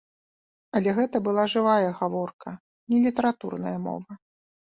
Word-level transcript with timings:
Але 0.77 0.93
гэта 0.99 1.19
была 1.27 1.43
жывая 1.55 1.89
гаворка, 1.99 2.53
не 2.95 3.03
літаратурная 3.05 3.75
мова. 3.85 4.19